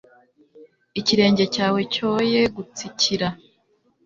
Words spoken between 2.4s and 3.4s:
gutsikira